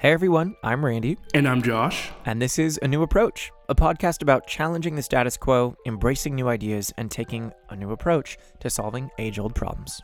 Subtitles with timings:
[0.00, 2.10] Hey everyone, I'm Randy, And I'm Josh.
[2.24, 6.48] and this is A New Approach, a podcast about challenging the status quo, embracing new
[6.48, 10.00] ideas, and taking a new approach to solving age old problems.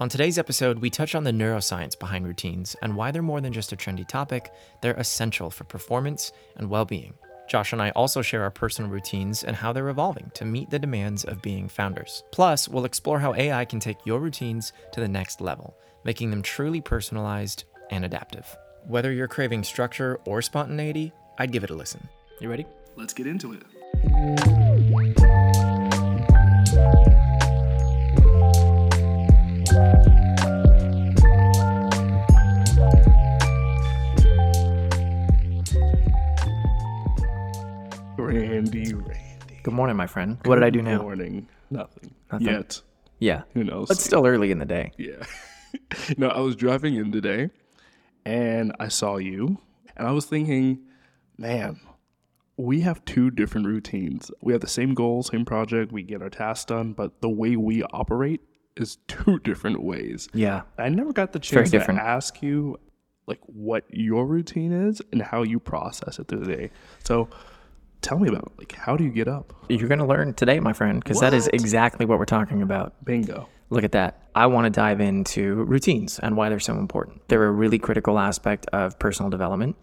[0.00, 3.54] On today's episode, we touch on the neuroscience behind routines and why they're more than
[3.54, 7.14] just a trendy topic, they're essential for performance and well being.
[7.48, 10.78] Josh and I also share our personal routines and how they're evolving to meet the
[10.78, 12.22] demands of being founders.
[12.32, 16.42] Plus, we'll explore how AI can take your routines to the next level, making them
[16.42, 18.54] truly personalized and adaptive.
[18.88, 22.08] Whether you're craving structure or spontaneity, I'd give it a listen.
[22.40, 22.64] You ready?
[22.96, 23.62] Let's get into it.
[38.16, 39.60] Randy, Randy.
[39.64, 40.38] Good morning, my friend.
[40.46, 41.02] What did I do Good now?
[41.02, 41.46] Morning.
[41.70, 42.14] Nothing.
[42.32, 42.46] Nothing.
[42.46, 42.80] Yet.
[43.18, 43.42] Yeah.
[43.52, 43.90] Who knows?
[43.90, 44.92] It's still early in the day.
[44.96, 45.26] Yeah.
[46.16, 47.50] no, I was driving in today
[48.24, 49.58] and I saw you
[49.96, 50.80] and I was thinking,
[51.36, 51.80] man,
[52.56, 54.30] we have two different routines.
[54.40, 57.56] We have the same goal, same project, we get our tasks done, but the way
[57.56, 58.40] we operate
[58.76, 60.28] is two different ways.
[60.34, 60.62] Yeah.
[60.76, 62.78] I never got the chance to ask you
[63.26, 66.70] like what your routine is and how you process it through the day.
[67.04, 67.28] So
[68.00, 68.58] tell me about it.
[68.58, 69.52] like how do you get up?
[69.68, 73.04] You're going to learn today, my friend, because that is exactly what we're talking about.
[73.04, 73.48] Bingo.
[73.70, 74.22] Look at that.
[74.34, 77.26] I want to dive into routines and why they're so important.
[77.28, 79.76] They're a really critical aspect of personal development.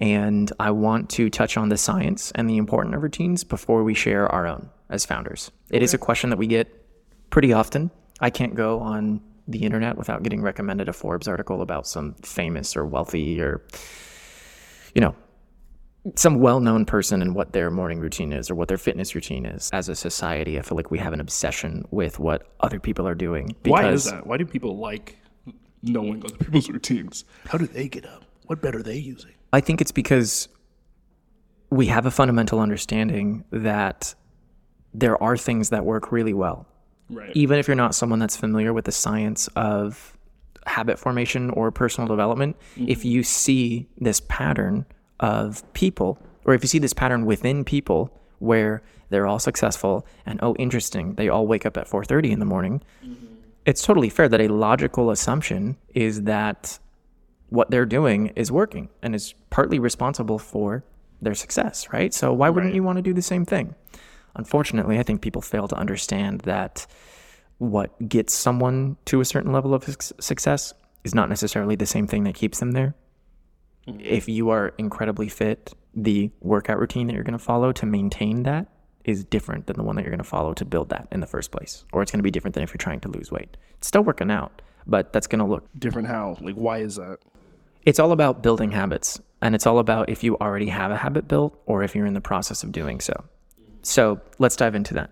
[0.00, 3.92] And I want to touch on the science and the importance of routines before we
[3.92, 5.50] share our own as founders.
[5.70, 6.68] It is a question that we get
[7.28, 7.90] pretty often.
[8.20, 12.76] I can't go on the internet without getting recommended a Forbes article about some famous
[12.76, 13.62] or wealthy or,
[14.94, 15.14] you know,
[16.16, 19.68] some well-known person and what their morning routine is or what their fitness routine is.
[19.72, 23.14] As a society, I feel like we have an obsession with what other people are
[23.14, 23.54] doing.
[23.64, 24.26] Why is that?
[24.26, 25.18] Why do people like
[25.82, 27.24] knowing other people's routines?
[27.46, 28.24] How do they get up?
[28.46, 29.32] What bed are they using?
[29.52, 30.48] I think it's because
[31.70, 34.14] we have a fundamental understanding that
[34.94, 36.66] there are things that work really well.
[37.10, 37.30] Right.
[37.34, 40.16] Even if you're not someone that's familiar with the science of
[40.66, 43.08] habit formation or personal development, if mm-hmm.
[43.08, 44.86] you see this pattern
[45.20, 50.38] of people, or if you see this pattern within people where they're all successful and
[50.42, 53.26] oh interesting, they all wake up at 4:30 in the morning, mm-hmm.
[53.66, 56.78] it's totally fair that a logical assumption is that
[57.50, 60.84] what they're doing is working and is partly responsible for
[61.20, 62.14] their success, right?
[62.14, 63.74] So why wouldn't you want to do the same thing?
[64.36, 66.86] Unfortunately, I think people fail to understand that
[67.58, 69.84] what gets someone to a certain level of
[70.20, 70.72] success
[71.04, 72.94] is not necessarily the same thing that keeps them there.
[73.98, 78.44] If you are incredibly fit, the workout routine that you're going to follow to maintain
[78.44, 78.68] that
[79.04, 81.26] is different than the one that you're going to follow to build that in the
[81.26, 81.84] first place.
[81.92, 83.56] Or it's going to be different than if you're trying to lose weight.
[83.78, 86.36] It's still working out, but that's going to look Different how?
[86.40, 87.18] Like why is that?
[87.86, 91.26] it's all about building habits and it's all about if you already have a habit
[91.26, 93.24] built or if you're in the process of doing so
[93.82, 95.10] so let's dive into that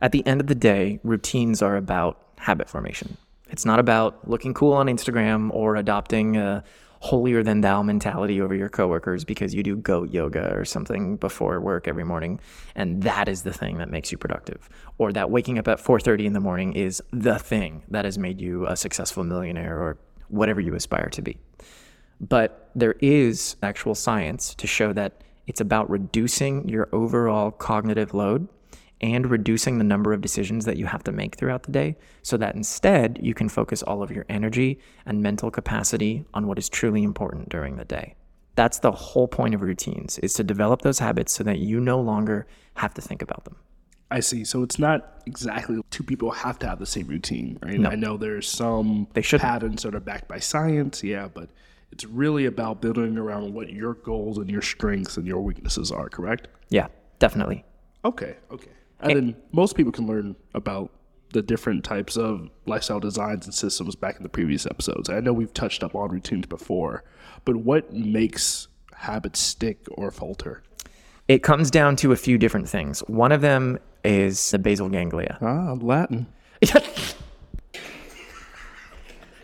[0.00, 3.16] at the end of the day routines are about habit formation
[3.50, 6.62] it's not about looking cool on instagram or adopting a
[7.00, 11.60] holier than thou mentality over your coworkers because you do goat yoga or something before
[11.60, 12.40] work every morning.
[12.74, 14.68] And that is the thing that makes you productive.
[14.98, 18.40] Or that waking up at 4:30 in the morning is the thing that has made
[18.40, 19.98] you a successful millionaire or
[20.28, 21.38] whatever you aspire to be.
[22.20, 28.48] But there is actual science to show that it's about reducing your overall cognitive load
[29.00, 32.36] and reducing the number of decisions that you have to make throughout the day so
[32.36, 36.68] that instead you can focus all of your energy and mental capacity on what is
[36.68, 38.14] truly important during the day.
[38.56, 42.00] That's the whole point of routines is to develop those habits so that you no
[42.00, 43.56] longer have to think about them.
[44.10, 44.44] I see.
[44.44, 47.84] So it's not exactly two people have to have the same routine, right?
[47.86, 49.48] I know there's some They shouldn't.
[49.48, 51.50] patterns that are backed by science, yeah, but
[51.92, 56.08] it's really about building around what your goals and your strengths and your weaknesses are,
[56.08, 56.48] correct?
[56.70, 56.88] Yeah,
[57.18, 57.64] definitely.
[58.04, 58.70] Okay, okay.
[59.00, 60.90] And then most people can learn about
[61.32, 65.10] the different types of lifestyle designs and systems back in the previous episodes.
[65.10, 67.04] I know we've touched up on routines before,
[67.44, 70.62] but what makes habits stick or falter?
[71.28, 73.00] It comes down to a few different things.
[73.00, 75.38] One of them is the basal ganglia.
[75.40, 76.26] Ah, Latin.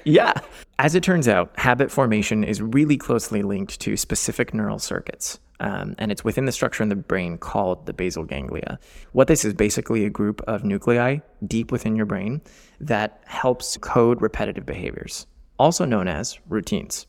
[0.04, 0.34] Yeah.
[0.78, 5.38] As it turns out, habit formation is really closely linked to specific neural circuits.
[5.60, 8.78] Um, and it's within the structure in the brain called the basal ganglia.
[9.12, 12.42] What this is basically a group of nuclei deep within your brain
[12.80, 15.26] that helps code repetitive behaviors,
[15.58, 17.06] also known as routines.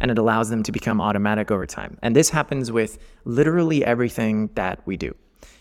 [0.00, 1.98] And it allows them to become automatic over time.
[2.02, 5.14] And this happens with literally everything that we do.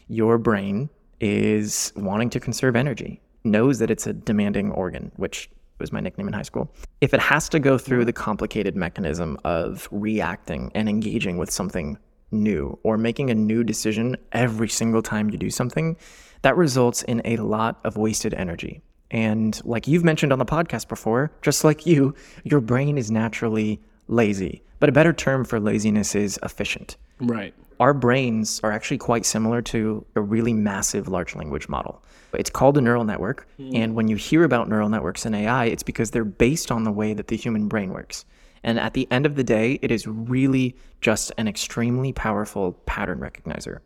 [0.07, 0.89] Your brain
[1.19, 5.49] is wanting to conserve energy, knows that it's a demanding organ, which
[5.79, 6.71] was my nickname in high school.
[7.01, 11.97] If it has to go through the complicated mechanism of reacting and engaging with something
[12.31, 15.97] new or making a new decision every single time you do something,
[16.41, 18.81] that results in a lot of wasted energy.
[19.09, 22.13] And like you've mentioned on the podcast before, just like you,
[22.43, 24.63] your brain is naturally lazy.
[24.79, 26.97] But a better term for laziness is efficient.
[27.19, 27.53] Right.
[27.79, 32.03] Our brains are actually quite similar to a really massive large language model.
[32.33, 33.47] It's called a neural network.
[33.57, 33.75] Hmm.
[33.75, 36.91] And when you hear about neural networks in AI, it's because they're based on the
[36.91, 38.25] way that the human brain works.
[38.67, 43.17] And at the end of the day, it is really just an extremely powerful pattern
[43.17, 43.79] recognizer.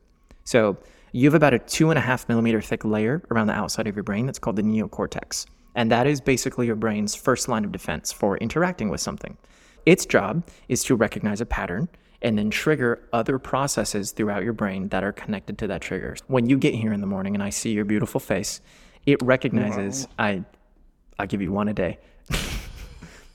[0.43, 0.75] So
[1.11, 3.95] you have about a two and a half millimeter thick layer around the outside of
[3.95, 5.45] your brain that's called the neocortex.
[5.75, 9.37] And that is basically your brain's first line of defense for interacting with something.
[9.85, 11.87] Its job is to recognize a pattern
[12.23, 16.17] and then trigger other processes throughout your brain that are connected to that trigger.
[16.25, 18.61] When you get here in the morning and I see your beautiful face,
[19.05, 20.43] it recognizes I
[21.19, 21.99] I'll give you one a day.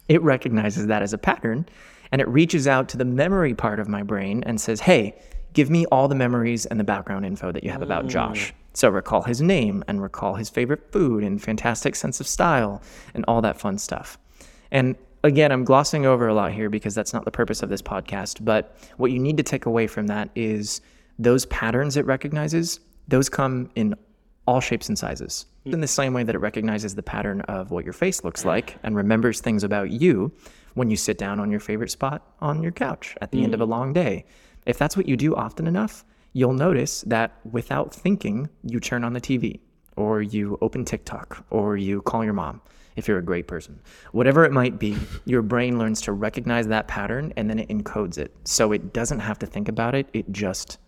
[0.09, 1.67] it recognizes that as a pattern
[2.13, 5.17] and it reaches out to the memory part of my brain and says, "Hey,
[5.53, 8.09] give me all the memories and the background info that you have about mm.
[8.09, 12.83] Josh." So recall his name and recall his favorite food and fantastic sense of style
[13.15, 14.19] and all that fun stuff.
[14.71, 17.83] And again, I'm glossing over a lot here because that's not the purpose of this
[17.83, 18.45] podcast.
[18.45, 20.83] But what you need to take away from that is
[21.19, 23.95] those patterns it recognizes, those come in
[24.47, 25.47] all shapes and sizes.
[25.65, 25.75] Hmm.
[25.75, 28.77] In the same way that it recognizes the pattern of what your face looks like
[28.83, 30.33] and remembers things about you
[30.75, 33.61] when you sit down on your favorite spot on your couch at the end of
[33.61, 33.71] a hmm.
[33.71, 34.25] long day.
[34.67, 39.13] If that's what you do often enough, you'll notice that without thinking, you turn on
[39.13, 39.61] the TV
[39.97, 42.61] or you open TikTok or you call your mom
[42.97, 43.81] if you're a great person.
[44.13, 48.19] Whatever it might be, your brain learns to recognize that pattern and then it encodes
[48.19, 48.35] it.
[48.45, 50.79] So it doesn't have to think about it, it just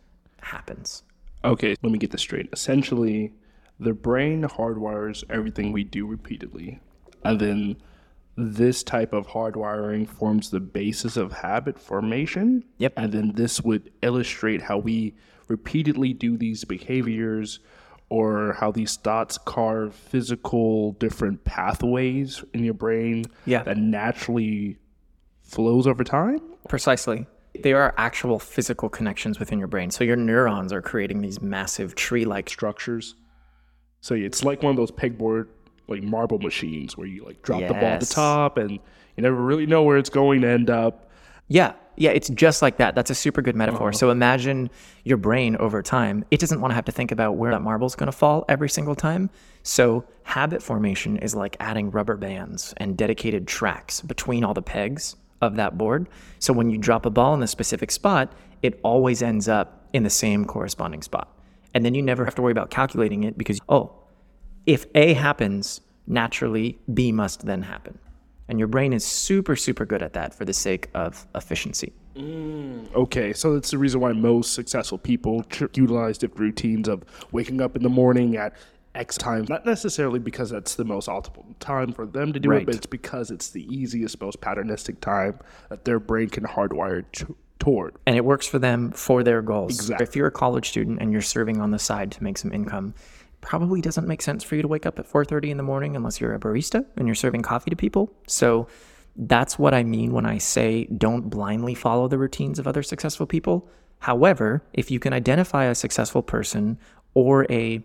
[0.40, 1.02] happens.
[1.44, 2.48] Okay, let me get this straight.
[2.52, 3.32] Essentially,
[3.80, 6.80] the brain hardwires everything we do repeatedly.
[7.24, 7.76] And then
[8.36, 12.64] this type of hardwiring forms the basis of habit formation.
[12.78, 12.92] Yep.
[12.96, 15.14] And then this would illustrate how we
[15.48, 17.58] repeatedly do these behaviors
[18.10, 23.62] or how these thoughts carve physical different pathways in your brain Yeah.
[23.64, 24.78] that naturally
[25.42, 26.40] flows over time.
[26.68, 27.26] Precisely.
[27.62, 29.90] There are actual physical connections within your brain.
[29.90, 33.14] So your neurons are creating these massive tree like structures.
[34.00, 35.48] So it's like one of those pegboard
[35.88, 38.78] like marble machines where you like drop the ball at the top and you
[39.16, 41.10] never really know where it's going to end up.
[41.48, 42.94] Yeah, yeah, it's just like that.
[42.94, 43.88] That's a super good metaphor.
[43.88, 43.98] Uh-huh.
[43.98, 44.70] So imagine
[45.04, 46.24] your brain over time.
[46.30, 48.68] It doesn't want to have to think about where that marble's going to fall every
[48.68, 49.30] single time.
[49.62, 55.16] So habit formation is like adding rubber bands and dedicated tracks between all the pegs
[55.40, 56.08] of that board.
[56.38, 60.02] So when you drop a ball in a specific spot, it always ends up in
[60.02, 61.37] the same corresponding spot.
[61.74, 63.92] And then you never have to worry about calculating it because, oh,
[64.66, 67.98] if A happens, naturally B must then happen.
[68.48, 71.92] And your brain is super, super good at that for the sake of efficiency.
[72.16, 77.04] Mm, okay, so that's the reason why most successful people tr- utilize different routines of
[77.30, 78.54] waking up in the morning at
[78.94, 79.44] X time.
[79.48, 82.62] Not necessarily because that's the most optimal time for them to do Right.
[82.62, 85.38] it, but it's because it's the easiest, most patternistic time
[85.68, 87.26] that their brain can hardwire t-
[87.58, 87.96] toward.
[88.06, 89.74] And it works for them for their goals.
[89.74, 90.04] Exactly.
[90.04, 92.94] If you're a college student and you're serving on the side to make some income,
[93.40, 96.20] probably doesn't make sense for you to wake up at 4:30 in the morning unless
[96.20, 98.12] you're a barista and you're serving coffee to people.
[98.26, 98.68] So
[99.16, 103.26] that's what I mean when I say don't blindly follow the routines of other successful
[103.26, 103.68] people.
[104.00, 106.78] However, if you can identify a successful person
[107.14, 107.82] or a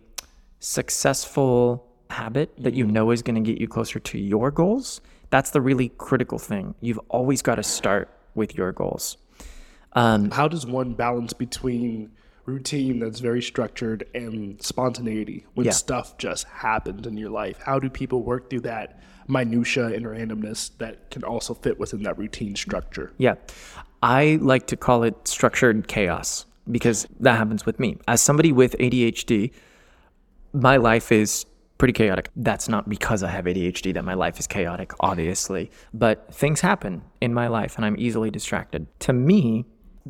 [0.59, 2.93] successful habit that you mm-hmm.
[2.93, 5.01] know is going to get you closer to your goals,
[5.31, 6.75] that's the really critical thing.
[6.81, 9.17] You've always got to start with your goals.
[9.95, 12.11] Um, How does one balance between
[12.45, 15.71] routine that's very structured and spontaneity when Yeah.
[15.71, 17.59] stuff just happens in your life?
[17.63, 22.17] How do people work through that minutia and randomness that can also fit within that
[22.17, 23.13] routine structure?
[23.17, 23.35] Yeah.
[24.01, 27.97] I like to call it structured chaos because that happens with me.
[28.07, 29.51] As somebody with ADHD,
[30.53, 31.45] my life is
[31.77, 32.29] pretty chaotic.
[32.35, 37.03] That's not because I have ADHD that my life is chaotic, obviously, but things happen
[37.21, 38.87] in my life and I'm easily distracted.
[38.99, 39.65] To me,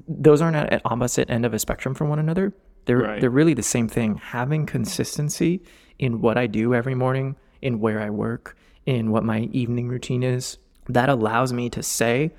[0.08, 2.54] those aren't at at opposite end of a spectrum from one another.
[2.86, 3.22] They're Right.
[3.22, 4.16] they're really the same thing.
[4.16, 5.62] Having consistency
[6.00, 10.24] in what I do every morning, in where I work, in what my evening routine
[10.24, 10.58] is,
[10.90, 12.32] that allows me to say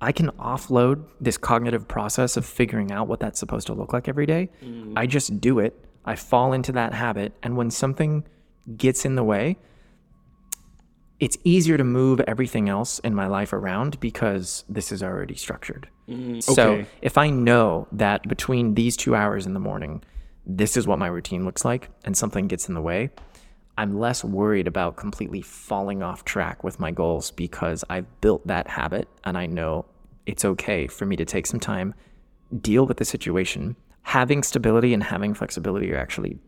[0.00, 4.08] I can offload this cognitive process of figuring out what that's supposed to look like
[4.08, 4.48] every day.
[4.64, 4.94] Mm.
[4.96, 5.84] I just do it.
[6.06, 8.24] I fall into that habit and when something
[8.76, 9.58] gets in the way,
[11.18, 15.88] it's easier to move everything else in my life around because this is already structured.
[16.10, 16.40] Mm-hmm.
[16.40, 16.86] So okay.
[17.02, 20.02] if I know that between these two hours in the morning,
[20.44, 23.10] this is what my routine looks like, and something gets in the way,
[23.78, 28.68] I'm less worried about completely falling off track with my goals because I've built that
[28.68, 29.86] habit and I know
[30.26, 31.94] it's okay for me to take some time,
[32.60, 33.76] deal with the situation.
[34.02, 36.38] Having stability and having flexibility are actually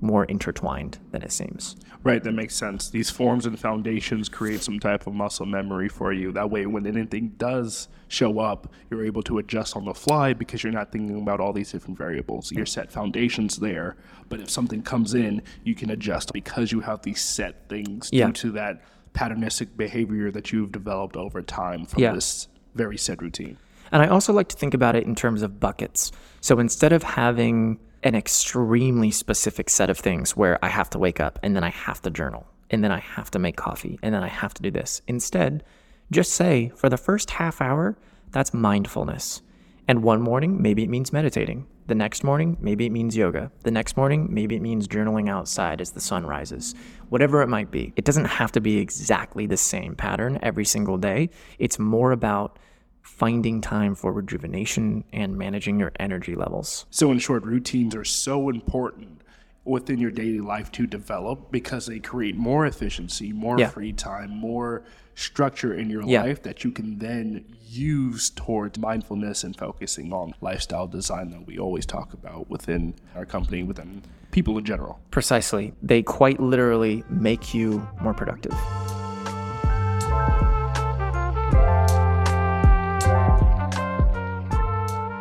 [0.00, 1.76] more intertwined than it seems.
[2.02, 2.88] Right, that makes sense.
[2.88, 6.32] These forms and foundations create some type of muscle memory for you.
[6.32, 10.62] That way, when anything does show up, you're able to adjust on the fly because
[10.64, 12.50] you're not thinking about all these different variables.
[12.50, 13.96] Your set foundations there,
[14.30, 18.26] but if something comes in, you can adjust because you have these set things Yeah.
[18.26, 22.12] due to that patternistic behavior that you've developed over time from Yeah.
[22.14, 23.58] this very set routine.
[23.92, 26.12] And I also like to think about it in terms of buckets.
[26.40, 31.20] So instead of having an extremely specific set of things where I have to wake
[31.20, 34.14] up and then I have to journal and then I have to make coffee and
[34.14, 35.64] then I have to do this, instead,
[36.10, 37.96] just say for the first half hour,
[38.30, 39.42] that's mindfulness.
[39.86, 41.66] And one morning, maybe it means meditating.
[41.88, 43.50] The next morning, maybe it means yoga.
[43.64, 46.76] The next morning, maybe it means journaling outside as the sun rises.
[47.08, 47.92] Whatever it might be.
[47.96, 51.30] It doesn't have to be exactly the same pattern every single day.
[51.58, 52.60] It's more about
[53.02, 56.86] finding time for rejuvenation and managing your energy levels.
[56.90, 59.22] So, in short, routines are so important
[59.64, 63.68] within your daily life to develop because they create more efficiency, more Yeah.
[63.68, 64.82] free time, more
[65.14, 66.22] structure in your Yeah.
[66.22, 71.58] life that you can then use towards mindfulness and focusing on lifestyle design that we
[71.58, 74.98] always talk about within our company, within people in general.
[75.10, 75.74] Precisely.
[75.82, 78.54] They quite literally make you more productive.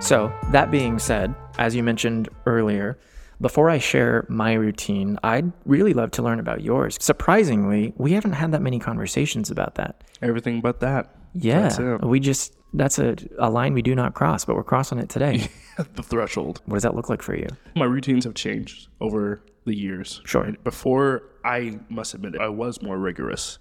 [0.09, 2.97] So, that being said, as you mentioned earlier,
[3.41, 6.97] before I share my routine, I'd really love to learn about yours.
[6.99, 10.03] Surprisingly, we haven't had that many conversations about that.
[10.23, 11.15] Everything but that.
[11.35, 11.97] Yeah.
[11.97, 15.47] We just, that's a, a line we do not cross, but we're crossing it today.
[15.93, 16.63] the threshold.
[16.65, 17.45] what does that look like for you?
[17.75, 20.21] My routines have changed over the years.
[20.25, 20.41] Sure.
[20.41, 20.63] right?
[20.63, 23.59] Before, I must admit, it, I was more rigorous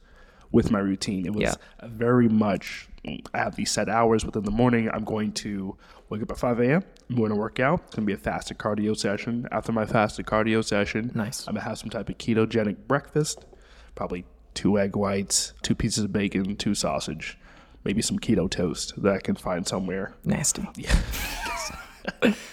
[0.50, 1.26] with my routine.
[1.26, 1.88] It was Yeah.
[1.88, 4.90] very much, I have these set hours within the morning.
[4.92, 5.76] I'm going to
[6.08, 6.82] wake up at 5 a.m.
[7.08, 7.80] I'm going to work out.
[7.86, 9.46] It's going to be a fasted cardio session.
[9.52, 11.46] After my fasted cardio session, Nice.
[11.46, 13.46] I'm going to have some type of ketogenic breakfast,
[13.94, 14.24] probably
[14.54, 17.38] two egg whites, two pieces of bacon, two sausage,
[17.84, 20.14] maybe some keto toast that I can find somewhere.
[20.24, 20.68] Nasty.
[20.76, 20.98] Yeah.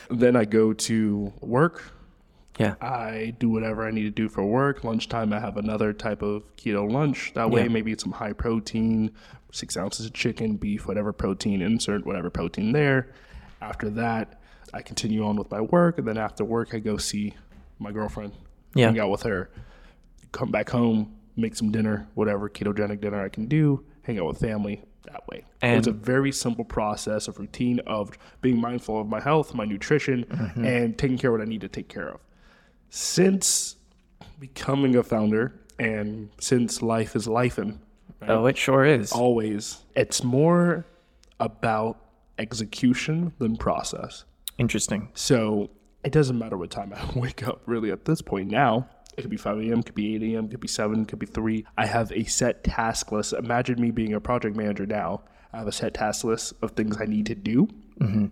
[0.10, 1.92] Then I go to work,
[2.60, 2.76] Yeah.
[2.82, 4.84] I do whatever I need to do for work.
[4.84, 7.32] Lunchtime, I have another type of keto lunch.
[7.36, 7.68] That way, Yeah.
[7.70, 9.12] maybe it's some high protein,
[9.56, 13.08] six ounces of chicken, beef, whatever protein, insert whatever protein there.
[13.62, 14.42] After that,
[14.74, 15.98] I continue on with my work.
[15.98, 17.34] And then after work, I go see
[17.80, 18.34] my girlfriend,
[18.74, 18.88] Yeah.
[18.88, 19.50] hang out with her,
[20.34, 24.40] come back home, make some dinner, whatever ketogenic dinner I can do, hang out with
[24.40, 25.46] family that way.
[25.62, 29.64] And- it's a very simple process of routine of being mindful of my health, my
[29.66, 30.66] nutrition, Mm-hmm.
[30.66, 32.20] and taking care of what I need to take care of
[32.90, 33.76] since
[34.40, 37.28] becoming a founder and since life is
[38.22, 39.12] lifing, Oh, it sure is.
[39.12, 40.86] always, it's more
[41.40, 41.98] about
[42.38, 44.26] execution than process.
[44.58, 45.10] Interesting.
[45.14, 45.70] So
[46.04, 48.88] it doesn't matter what time I wake up, really, at this point now.
[49.18, 51.66] It could be 5 a.m., could be 8 a.m., could be 7, could be 3.
[51.78, 53.34] I have a set task list.
[53.34, 55.22] Imagine me being a project manager now.
[55.54, 57.68] I have a set task list of things I need to do
[58.02, 58.26] mm-hmm.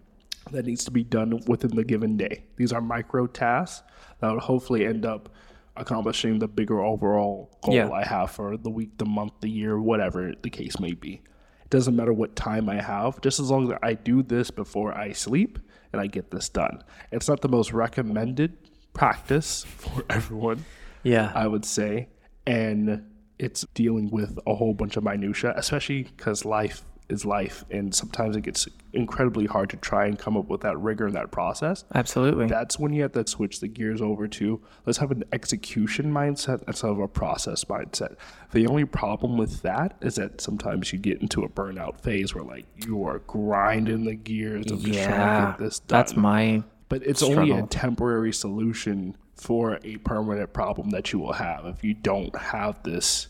[0.52, 2.44] that needs to be done within the given day.
[2.58, 3.82] These are micro tasks
[4.20, 5.30] that will hopefully end up
[5.76, 7.90] accomplishing the bigger overall goal Yeah.
[7.92, 11.22] I have for the week, the month, the year, whatever the case may be.
[11.64, 14.96] It doesn't matter what time I have, just as long as I do this before
[14.96, 15.58] I sleep
[15.92, 16.84] and I get this done.
[17.12, 18.56] It's not the most recommended
[18.94, 20.66] practice for everyone,
[21.04, 21.32] Yeah.
[21.34, 22.10] I would say.
[22.46, 23.04] And
[23.40, 27.66] it's dealing with a whole bunch of minutia, especially because life is life.
[27.70, 31.14] And sometimes it gets incredibly hard to try and come up with that rigor in
[31.14, 31.84] that process.
[31.96, 32.48] Absolutely.
[32.48, 36.64] That's when you have to switch the gears over to let's have an execution mindset
[36.68, 38.16] instead of a process mindset.
[38.52, 42.44] The only problem with that is that sometimes you get into a burnout phase where
[42.44, 46.00] like you are grinding the gears of just trying to get this done.
[46.00, 51.34] That's my But it's only a temporary solution for a permanent problem that you will
[51.34, 53.28] have if you don't have this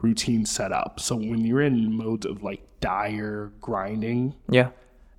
[0.00, 1.00] routine set up.
[1.00, 4.70] So when you're in modes of like dire grinding yeah.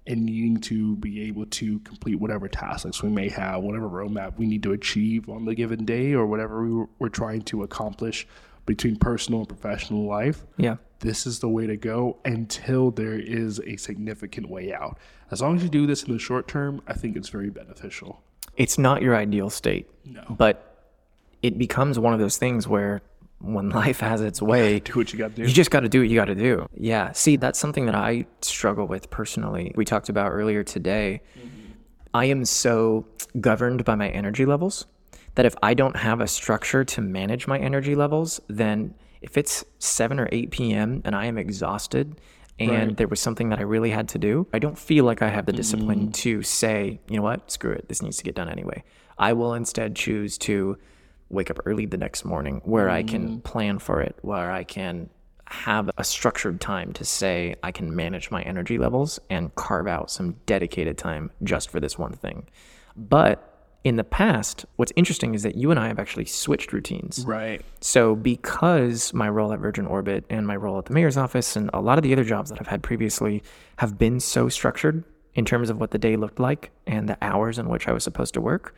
[0.07, 4.45] and needing to be able to complete whatever tasks we may have, whatever roadmap we
[4.48, 8.25] need to achieve on the given day, or whatever we were, we're trying to accomplish
[8.65, 10.77] between personal and professional life, Yeah.
[11.00, 14.98] this is the way to go until there is a significant way out.
[15.31, 18.21] As long as you do this in the short term, I think it's very beneficial.
[18.55, 19.89] It's not your ideal state.
[20.05, 20.24] No.
[20.29, 20.88] But
[21.41, 23.01] it becomes one of those things where
[23.39, 26.00] when life has its way, Do what you got to you just got to do
[26.00, 26.67] what you got to do.
[26.75, 27.12] Yeah.
[27.13, 29.74] See, that's something that I struggle with personally.
[29.75, 31.22] We talked about earlier today.
[31.38, 31.72] Mm-hmm.
[32.13, 33.05] I am so
[33.39, 34.86] governed by my energy levels
[35.36, 39.63] that if I don't have a structure to manage my energy levels, then if it's
[39.79, 41.01] 7 or 8 p.m.
[41.05, 42.19] and I am exhausted
[42.60, 42.98] and Right.
[42.98, 45.46] there was something that I really had to do, I don't feel like I have
[45.46, 46.12] the discipline mm-hmm.
[46.12, 48.84] to say, you know what, screw it, this needs to get done anyway.
[49.17, 50.77] I will instead choose to
[51.29, 53.39] wake up early the next morning where I can mm-hmm.
[53.39, 55.09] plan for it, where I can
[55.45, 60.12] have a structured time to say I can manage my energy levels and carve out
[60.12, 62.48] some dedicated time just for this one thing.
[62.95, 63.45] But
[63.83, 67.24] in the past, what's interesting is that you and I have actually switched routines.
[67.25, 67.63] Right.
[67.81, 71.69] So, because my role at Virgin Orbit and my role at the mayor's office and
[71.74, 73.41] a lot of the other jobs that I've had previously
[73.77, 77.57] have been so structured in terms of what the day looked like and the hours
[77.57, 78.75] in which I was supposed to work,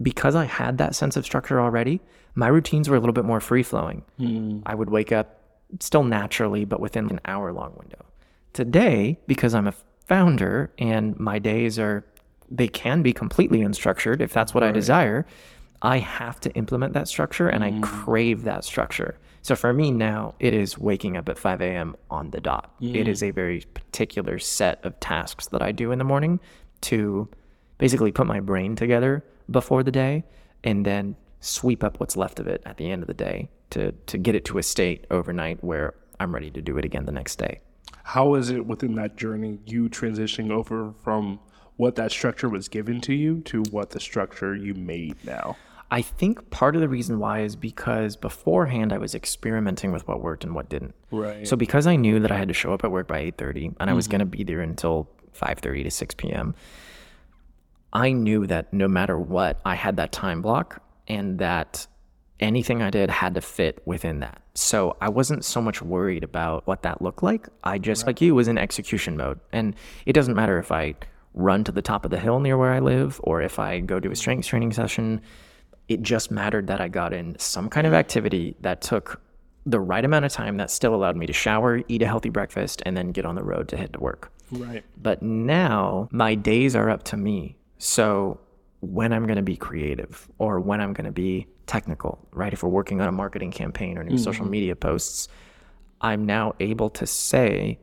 [0.00, 2.00] because I had that sense of structure already,
[2.34, 4.02] my routines were a little bit more free flowing.
[4.18, 4.60] Hmm.
[4.64, 5.40] I would wake up
[5.80, 8.04] still naturally, but within an hour long window.
[8.52, 9.74] Today, because I'm a
[10.06, 12.04] founder and my days are,
[12.50, 15.26] they can be completely unstructured if that's what I desire.
[15.80, 17.80] I have to implement that structure and I hmm.
[17.80, 19.18] crave that structure.
[19.42, 21.96] So for me now, it is waking up at 5 a.m.
[22.10, 22.74] on the dot.
[22.80, 23.10] It hmm.
[23.10, 26.40] is a very particular set of tasks that I do in the morning
[26.82, 27.28] to
[27.78, 30.24] basically put my brain together before the day
[30.64, 33.92] and then sweep up what's left of it at the end of the day to,
[33.92, 37.12] to get it to a state overnight where I'm ready to do it again the
[37.12, 37.60] next day.
[38.04, 41.40] How is it within that journey you transitioning over from
[41.76, 45.56] what that structure was given to you to what the structure you made now?
[45.90, 50.22] I think part of the reason why is because beforehand I was experimenting with what
[50.22, 50.94] worked and what didn't.
[51.10, 51.46] Right.
[51.46, 53.90] So because I knew that I had to show up at work by 8:30 and
[53.90, 54.12] I was mm-hmm.
[54.12, 55.08] going to be there until
[55.38, 56.54] 5:30 to 6 p.m.
[57.92, 61.86] I knew that no matter what, I had that time block and that
[62.40, 64.42] anything I did had to fit within that.
[64.54, 67.48] So I wasn't so much worried about what that looked like.
[67.62, 69.40] I just like you was in execution mode.
[69.52, 69.74] And
[70.06, 70.94] it doesn't matter if I
[71.34, 74.00] run to the top of the hill near where I live or if I go
[74.00, 75.20] to a strength training session
[75.88, 79.20] it just mattered that I got in some kind of activity that took
[79.64, 82.82] the right amount of time that still allowed me to shower, eat a healthy breakfast,
[82.84, 84.32] and then get on the road to head to work.
[84.50, 84.84] Right.
[85.00, 87.56] But now my days are up to me.
[87.82, 88.38] So
[88.78, 92.52] when I'm going to be creative or when I'm going to be technical, right?
[92.52, 94.52] If we're working on a marketing campaign or new social mm-hmm.
[94.52, 95.26] media posts,
[96.00, 97.80] I'm now able to say,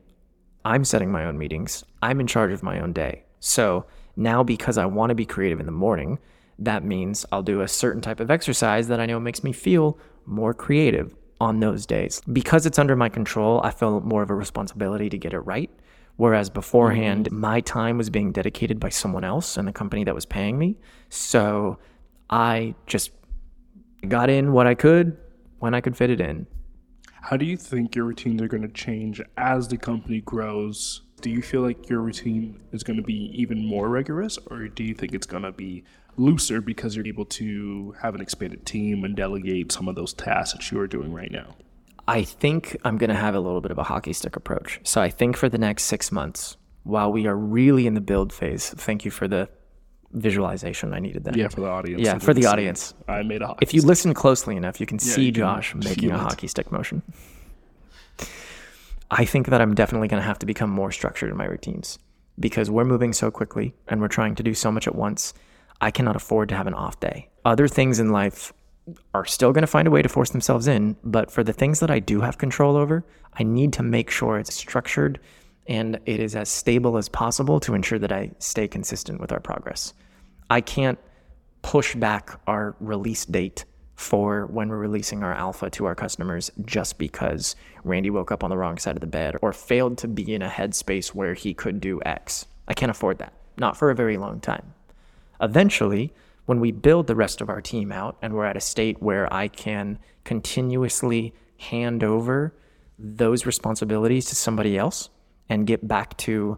[0.64, 1.84] I'm setting my own meetings.
[2.02, 3.26] I'm in charge of my own day.
[3.42, 6.18] So now, because I want to be creative in the morning,
[6.60, 10.00] that means I'll do a certain type of exercise that I know makes me feel
[10.26, 12.22] more creative on those days.
[12.32, 15.70] Because it's under my control, I feel more of a responsibility to get it right.
[16.20, 17.38] Whereas beforehand, mm.
[17.38, 20.76] my time was being dedicated by someone else and the company that was paying me.
[21.08, 21.80] So
[22.30, 23.12] I just
[24.06, 25.16] got in what I could
[25.60, 26.46] when I could fit it in.
[27.22, 31.04] How do you think your routines are going to change as the company grows?
[31.22, 34.84] Do you feel like your routine is going to be even more rigorous, or do
[34.84, 35.86] you think it's going to be
[36.18, 40.52] looser because you're able to have an expanded team and delegate some of those tasks
[40.52, 41.56] that you are doing right now?
[42.10, 44.80] I think I'm going to have a little bit of a hockey stick approach.
[44.84, 48.34] So I think for the next six months, while we are really in the build
[48.34, 49.48] phase, thank you for the
[50.14, 50.94] visualization.
[50.94, 51.36] I needed that.
[51.36, 52.02] Yeah, for the audience.
[52.02, 52.94] Yeah, for the audience.
[53.08, 53.88] I made a hockey If you stick.
[53.90, 56.20] listen closely enough, you can see you can Josh making a it.
[56.20, 57.04] hockey stick motion.
[59.12, 61.98] I think that I'm definitely going to have to become more structured in my routines
[62.40, 65.34] because we're moving so quickly and we're trying to do so much at once.
[65.82, 67.30] I cannot afford to have an off day.
[67.46, 68.54] Other things in life
[69.14, 71.80] are still going to find a way to force themselves in, but for the things
[71.80, 75.20] that I do have control over, I need to make sure it's structured
[75.68, 79.40] and it is as stable as possible to ensure that I stay consistent with our
[79.40, 79.94] progress.
[80.50, 80.98] I can't
[81.62, 86.98] push back our release date for when we're releasing our alpha to our customers just
[86.98, 90.34] because Randy woke up on the wrong side of the bed or failed to be
[90.34, 92.46] in a headspace where he could do X.
[92.68, 93.34] I can't afford that.
[93.58, 94.74] Not for a very long time.
[95.42, 96.14] Eventually,
[96.50, 99.32] when we build the rest of our team out and we're at a state where
[99.32, 102.56] I can continuously hand over
[102.98, 105.12] those responsibilities to somebody else
[105.48, 106.58] and get back to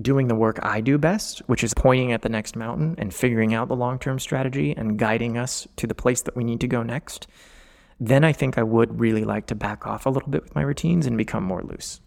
[0.00, 3.52] doing the work I do best, which is pointing at the next mountain and figuring
[3.52, 6.68] out the long term strategy and guiding us to the place that we need to
[6.68, 7.26] go next,
[7.98, 10.62] then I think I would really like to back off a little bit with my
[10.62, 12.00] routines and become more loose.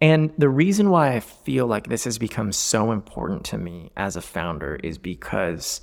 [0.00, 4.14] And the reason why I feel like this has become so important to me as
[4.14, 5.80] a founder is because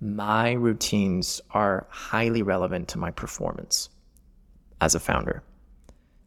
[0.00, 3.88] my routines are highly relevant to my performance
[4.80, 5.42] as a founder.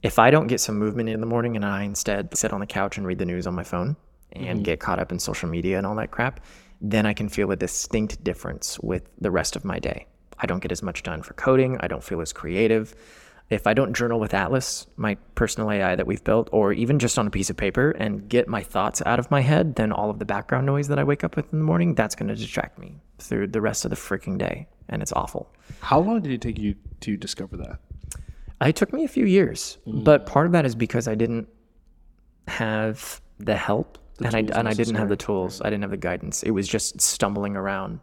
[0.04, 2.66] If I don't get some movement in the morning and I instead sit on the
[2.66, 3.96] couch and read the news on my phone
[4.32, 4.64] and mm-hmm.
[4.64, 6.40] get caught up in social media and all that crap,
[6.82, 10.06] then I can feel a distinct difference with the rest of my day.
[10.40, 11.78] I don't get as much done for coding.
[11.80, 12.96] I don't feel as creative.
[13.50, 17.18] If I don't journal with Atlas, my personal AI that we've built, or even just
[17.18, 20.10] on a piece of paper and get my thoughts out of my head, then all
[20.10, 22.36] of the background noise that I wake up with in the morning, that's going to
[22.36, 24.68] distract me through the rest of the freaking day.
[24.90, 25.50] And it's awful.
[25.80, 27.80] How long did it take you to discover that?
[28.68, 30.04] It took me a few years, mm.
[30.04, 31.48] but part of that is because I didn't
[32.48, 35.62] have the help and I, and I didn't have the tools.
[35.62, 36.44] I didn't have the guidance.
[36.44, 38.00] It was just stumbling around.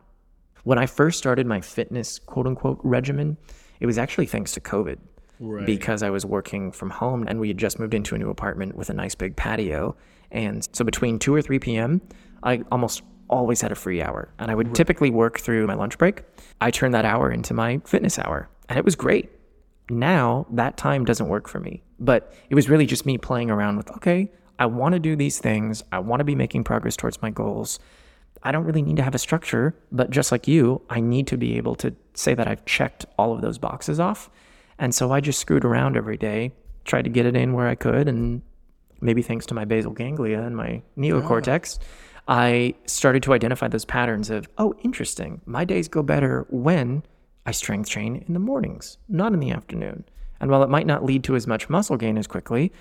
[0.62, 3.36] When I first started my fitness quote unquote regimen,
[3.80, 4.98] it was actually thanks to COVID
[5.40, 5.66] Right.
[5.66, 8.76] because I was working from home and we had just moved into a new apartment
[8.76, 9.96] with a nice big patio.
[10.30, 12.00] And so between 2 or 3 p.m.,
[12.42, 14.28] I almost always had a free hour.
[14.38, 16.22] And I would typically work through my lunch break.
[16.60, 19.30] I turned that hour into my fitness hour, and it was great.
[19.90, 21.82] Now that time doesn't work for me.
[21.98, 25.38] But it was really just me playing around with, okay, I want to do these
[25.38, 25.82] things.
[25.92, 27.78] I want to be making progress towards my goals.
[28.42, 31.36] I don't really need to have a structure, but just like you, I need to
[31.36, 34.30] be able to say that I've checked all of those boxes off.
[34.78, 36.52] And so I just screwed around every day,
[36.84, 38.42] tried to get it in where I could, and
[39.00, 41.84] maybe thanks to my basal ganglia and my neocortex, ah.
[42.26, 45.42] I started to identify those patterns of, oh, interesting.
[45.44, 47.02] My days go better when
[47.44, 50.04] I strength train in the mornings, not in the afternoon.
[50.40, 52.72] And while it might not lead to as much muscle gain as quickly,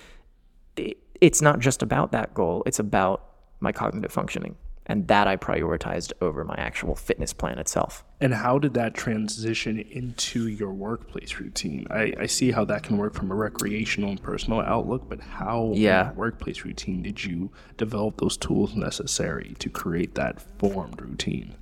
[1.19, 3.25] it's not just about that goal, it's about
[3.59, 4.55] my cognitive functioning.
[4.85, 8.03] And that I prioritized over my actual fitness plan itself.
[8.19, 11.87] And how did that transition into your workplace routine?
[11.89, 15.67] I, I see how that can work from a recreational and personal outlook, but how
[15.67, 16.07] in Yeah.
[16.07, 21.55] your workplace routine did you develop those tools necessary to create that formed routine?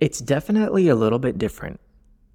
[0.00, 1.78] It's definitely a little bit different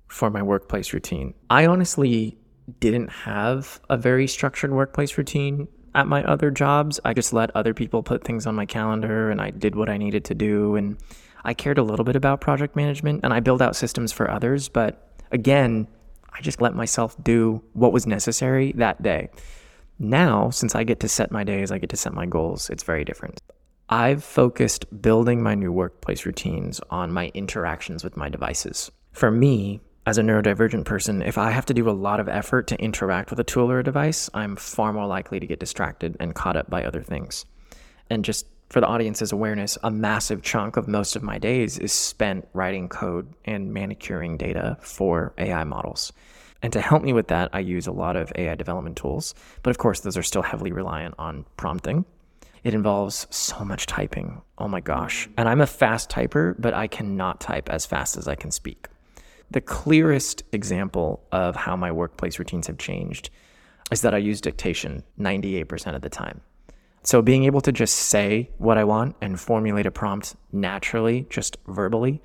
[0.07, 1.33] for my workplace routine.
[1.49, 2.37] I honestly
[2.79, 6.99] didn't have a very structured workplace routine at my other jobs.
[7.03, 9.97] I just let other people put things on my calendar and I did what I
[9.97, 10.75] needed to do.
[10.75, 10.97] And
[11.43, 14.69] I cared a little bit about project management and I build out systems for others.
[14.69, 15.87] But again,
[16.31, 19.29] I just let myself do what was necessary that day.
[19.97, 22.83] Now, since I get to set my days, I get to set my goals, it's
[22.83, 23.41] very different.
[23.89, 28.91] I've focused building my new workplace routines on my interactions with my devices.
[29.13, 32.67] For me, as a neurodivergent person, if I have to do a lot of effort
[32.67, 36.15] to interact with a tool or a device, I'm far more likely to get distracted
[36.21, 37.45] and caught up by other things.
[38.09, 41.91] And just for the audience's awareness, a massive chunk of most of my days is
[41.91, 46.13] spent writing code and manicuring data for AI models.
[46.61, 49.35] And to help me with that, I use a lot of AI development tools.
[49.61, 52.05] But of course, those are still heavily reliant on prompting.
[52.63, 54.41] It involves so much typing.
[54.57, 55.27] Oh my gosh.
[55.37, 58.87] And I'm a fast typer, but I cannot type as fast as I can speak.
[59.51, 63.29] The clearest example of how my workplace routines have changed
[63.91, 66.41] is that I use dictation 98% of the time.
[67.03, 71.57] So being able to just say what I want and formulate a prompt naturally, just
[71.67, 72.21] verbally,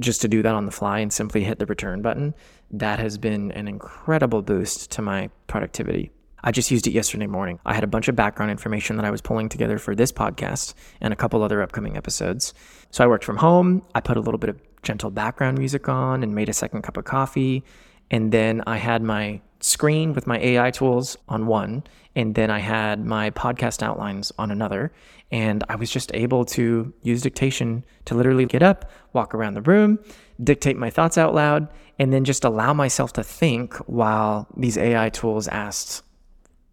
[0.00, 2.34] just to do that on the fly and simply hit the return button,
[2.70, 6.10] that has been an incredible boost to my productivity.
[6.42, 7.58] I just used it yesterday morning.
[7.66, 10.74] I had a bunch of background information that I was pulling together for this podcast
[11.00, 12.54] and a couple other upcoming episodes.
[12.90, 13.82] So I worked from home.
[13.94, 16.96] I put a little bit of gentle background music on and made a second cup
[16.96, 17.64] of coffee.
[18.10, 21.84] And then I had my screen with my AI tools on one.
[22.14, 24.92] And then I had my podcast outlines on another.
[25.32, 29.62] And I was just able to use dictation to literally get up, walk around the
[29.62, 29.98] room,
[30.42, 31.68] dictate my thoughts out loud,
[31.98, 36.04] and then just allow myself to think while these AI tools asked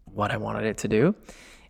[0.04, 1.16] what I wanted it to do.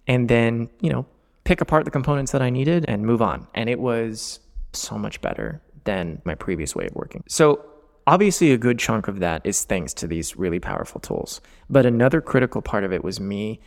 [0.06, 1.06] And then, you know,
[1.44, 3.46] pick apart the components that I needed and move on.
[3.54, 4.40] And it was
[4.74, 7.22] so much better than my previous way of working.
[7.28, 7.64] So,
[8.06, 11.40] obviously, a good chunk of that is thanks to these really powerful tools.
[11.70, 13.60] But another critical part of it was me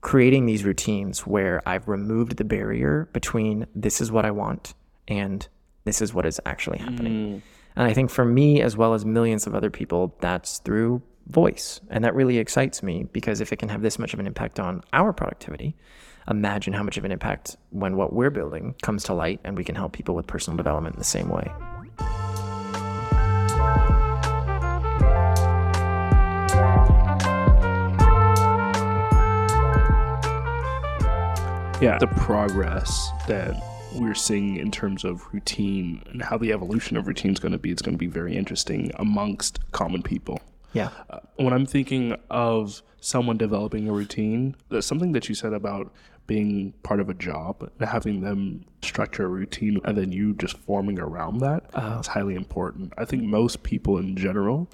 [0.00, 4.74] creating these routines where I've removed the barrier between this is what I want
[5.08, 5.46] and
[5.84, 7.12] this is what is actually happening.
[7.12, 7.42] Mm.
[7.76, 11.80] And I think for me, as well as millions of other people, that's through voice.
[11.90, 14.58] And that really excites me because if it can have this much of an impact
[14.58, 15.76] on our productivity,
[16.28, 19.64] imagine how much of an impact when what we're building comes to light and we
[19.64, 21.50] can help people with personal development in the same way.
[31.80, 33.54] Yeah, the progress that
[33.94, 37.58] we're seeing in terms of routine and how the evolution of routine is going to
[37.58, 40.40] be, it's going to be very interesting amongst common people.
[40.72, 40.90] Yeah.
[41.08, 45.92] Uh, when I'm thinking of someone developing a routine, there's something that you said about
[46.32, 50.56] being part of a job and having them structure a routine and then you just
[50.58, 52.92] forming around that, that is highly important.
[52.96, 54.68] I think most people in general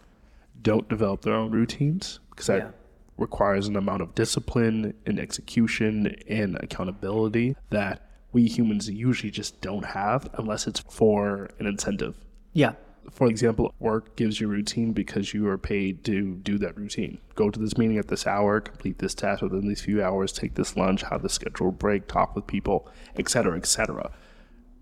[0.60, 2.70] don't develop their own routines because that Yeah.
[3.16, 9.84] requires an amount of discipline and execution and accountability that we humans usually just don't
[9.84, 12.16] have unless it's for an incentive.
[12.52, 12.72] Yeah.
[13.10, 17.18] For example, work gives you routine because you are paid to do that routine.
[17.34, 20.54] Go to this meeting at this hour, complete this task within these few hours, take
[20.54, 24.12] this lunch, have the scheduled break, talk with people, etc., etc.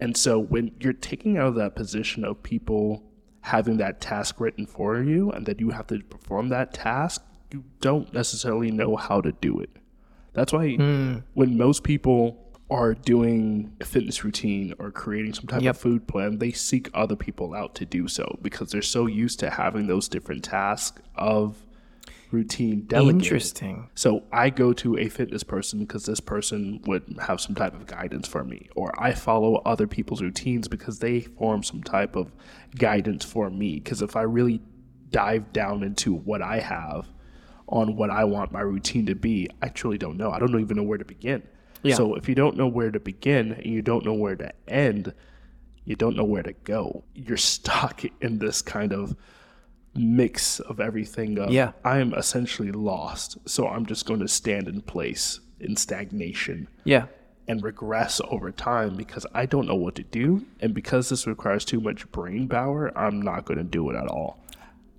[0.00, 3.04] And so when you're taking out of that position of people
[3.42, 7.64] having that task written for you and that you have to perform that task, you
[7.80, 9.70] don't necessarily know how to do it.
[10.32, 11.18] That's why hmm.
[11.34, 12.41] when most people
[12.72, 15.74] are doing a fitness routine or creating some type Yep.
[15.74, 19.38] of food plan, they seek other people out to do so because they're so used
[19.40, 21.64] to having those different tasks of
[22.30, 23.22] routine delegated.
[23.24, 23.88] Interesting.
[23.94, 27.86] So I go to a fitness person because this person would have some type of
[27.86, 32.32] guidance for me, or I follow other people's routines because they form some type of
[32.78, 33.80] guidance for me.
[33.80, 34.62] Because if I really
[35.10, 37.06] dive down into what I have
[37.68, 40.30] on what I want my routine to be, I truly don't know.
[40.30, 41.42] I don't even know where to begin.
[41.82, 41.96] Yeah.
[41.96, 45.12] So if you don't know where to begin and you don't know where to end,
[45.84, 47.04] you don't know where to go.
[47.14, 49.16] You're stuck in this kind of
[49.94, 51.72] mix of everything of Yeah.
[51.84, 57.06] I am essentially lost, so I'm just going to stand in place in stagnation Yeah.
[57.46, 60.46] and regress over time because I don't know what to do.
[60.60, 64.06] And because this requires too much brain power, I'm not going to do it at
[64.06, 64.38] all.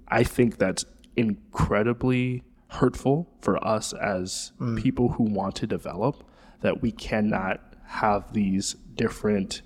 [0.08, 4.82] I think that's incredibly hurtful for us as mm.
[4.82, 6.24] people who want to develop
[6.64, 9.62] that we cannot have these different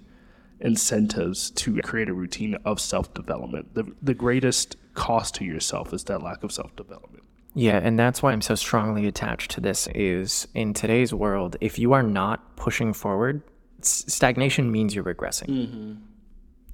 [0.59, 3.73] incentives to create a routine of self development.
[3.75, 7.23] The, the greatest cost to yourself is that lack of self development.
[7.53, 11.79] Yeah, and that's why I'm so strongly attached to this is in today's world, if
[11.79, 13.41] you are not pushing forward,
[13.81, 15.47] s- stagnation means you're regressing.
[15.47, 15.93] Mm-hmm.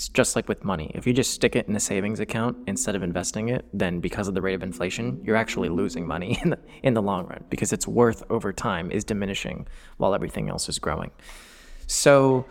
[0.03, 0.91] It's just like with money.
[0.93, 4.27] If you just stick it in a savings account instead of investing it, then because
[4.27, 7.45] of the rate of inflation, you're actually losing money in the, in the long run
[7.49, 11.09] because its worth over time is diminishing while everything else is growing.
[11.87, 12.45] So,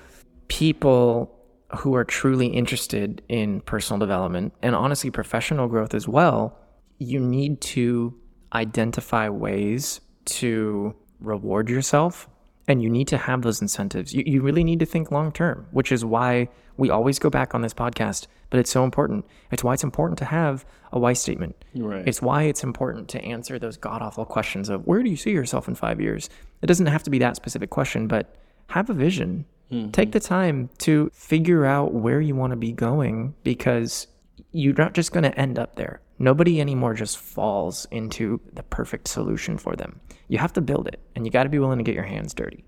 [0.48, 1.38] people
[1.76, 6.58] who are truly interested in personal development and honestly professional growth as well,
[6.96, 8.18] you need to
[8.54, 12.30] identify ways to reward yourself
[12.66, 14.14] and you need to have those incentives.
[14.14, 17.54] You, you really need to think long term, which is why we always go back
[17.54, 19.24] on this podcast, but it's so important.
[19.50, 21.64] It's why it's important to have a why statement.
[21.74, 22.06] Right.
[22.06, 25.30] It's why it's important to answer those god awful questions of where do you see
[25.30, 26.28] yourself in five years?
[26.60, 28.34] It doesn't have to be that specific question, but
[28.68, 29.44] have a vision.
[29.70, 29.90] Mm-hmm.
[29.90, 34.06] Take the time to figure out where you want to be going because
[34.52, 36.00] you're not just going to end up there.
[36.18, 40.00] Nobody anymore just falls into the perfect solution for them.
[40.28, 42.34] You have to build it and you got to be willing to get your hands
[42.34, 42.64] dirty.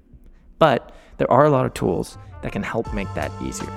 [0.59, 3.71] But there are a lot of tools that can help make that easier.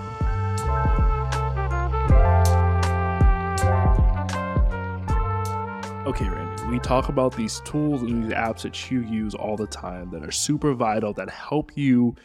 [6.07, 9.67] Okay, Randy, we talk about these tools and these apps that you use all the
[9.67, 12.15] time that are super vital that help you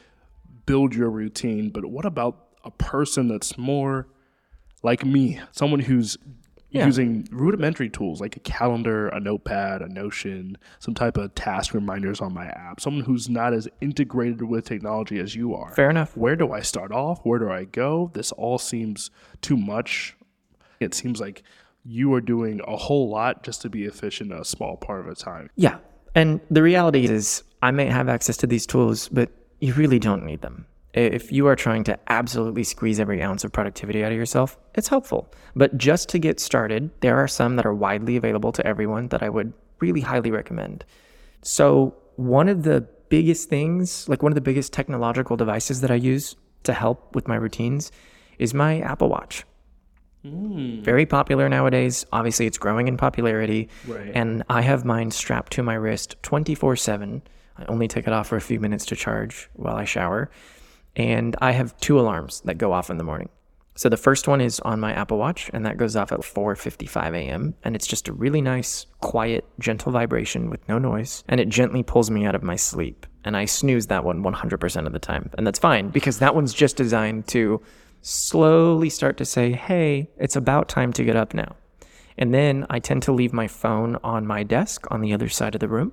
[0.67, 1.69] build your routine.
[1.71, 4.07] But what about a person that's more
[4.83, 6.17] like me, someone who's
[6.73, 6.87] Yeah.
[6.87, 12.21] using rudimentary tools like a calendar, a notepad, a Notion, some type of task reminders
[12.23, 15.75] on my app, someone who's not as integrated with technology as you are?
[15.75, 16.17] Fair enough.
[16.17, 17.21] Where do I start off?
[17.25, 18.11] Where do I go?
[18.15, 19.11] This all seems
[19.43, 20.17] too much.
[20.81, 21.43] It seems like
[21.85, 25.15] you are doing a whole lot just to be efficient a small part of the
[25.15, 25.51] time.
[25.57, 25.77] Yeah.
[26.15, 29.31] And the reality is, I may have access to these tools, but
[29.61, 30.67] you really don't need them.
[30.95, 34.89] If you are trying to absolutely squeeze every ounce of productivity out of yourself, it's
[34.89, 35.33] helpful.
[35.57, 39.23] But just to get started, there are some that are widely available to everyone that
[39.23, 40.85] I would really highly recommend.
[41.41, 45.95] So, one of the biggest things, like one of the biggest technological devices that I
[45.95, 47.91] use to help with my routines,
[48.39, 49.45] is my Apple Watch.
[50.23, 50.83] Hmm.
[50.83, 52.07] Very popular nowadays.
[52.13, 53.69] Obviously, it's growing in popularity.
[53.89, 54.13] Right.
[54.15, 57.23] And I have mine strapped to my wrist 24 7.
[57.57, 60.31] I only take it off for a few minutes to charge while I shower.
[60.97, 63.31] And I have two alarms that go off in the morning.
[63.75, 67.15] So the first one is on my Apple Watch, and that goes off at 4:55
[67.15, 67.55] a.m.
[67.65, 71.83] And it's just a really nice, quiet, gentle vibration with no noise, and it gently
[71.83, 73.07] pulls me out of my sleep.
[73.25, 76.53] And I snooze that one 100% of the time, and that's fine because that one's
[76.53, 77.63] just designed to
[78.03, 81.57] slowly start to say, "Hey, it's about time to get up now."
[82.19, 85.55] And then I tend to leave my phone on my desk on the other side
[85.55, 85.93] of the room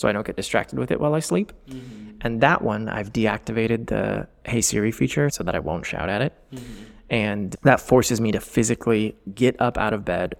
[0.00, 1.52] so I don't get distracted with it while I sleep.
[1.68, 2.20] Mm-hmm.
[2.22, 6.22] And that one, I've deactivated the Hey Siri feature so that I won't shout at
[6.22, 6.32] it.
[6.54, 6.84] Mm-hmm.
[7.10, 10.36] And that forces me to physically get up out of bed,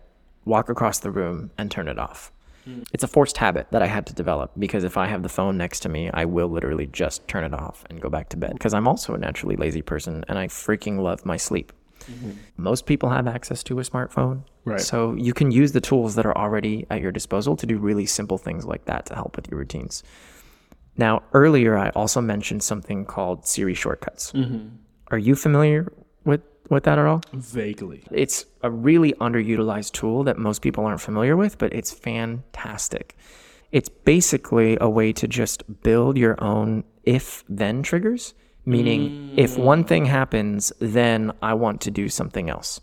[0.47, 2.33] walk across the room, and turn it off.
[2.67, 2.87] Mm.
[2.95, 5.59] It's a forced habit that I had to develop because if I have the phone
[5.59, 8.55] next to me, I will literally just turn it off and go back to bed
[8.55, 11.71] because I'm also a naturally lazy person and I freaking love my sleep.
[12.11, 12.31] Mm-hmm.
[12.57, 14.45] Most people have access to a smartphone.
[14.65, 14.81] Right.
[14.81, 18.07] So you can use the tools that are already at your disposal to do really
[18.07, 20.03] simple things like that to help with your routines.
[20.97, 24.33] Now, earlier I also mentioned something called Siri shortcuts.
[24.33, 24.69] Mm-hmm.
[25.11, 25.93] Are you familiar
[26.25, 27.23] with with that at all?
[27.33, 28.05] Vaguely.
[28.11, 33.17] It's a really underutilized tool that most people aren't familiar with, but it's fantastic.
[33.73, 38.35] It's basically a way to just build your own if then triggers,
[38.67, 39.89] meaning if one mm.
[39.89, 42.81] thing happens, then I want to do something else.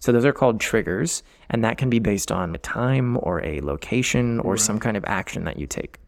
[0.00, 3.60] So those are called triggers, and that can be based on a time or a
[3.60, 5.98] location or some kind of action that you take.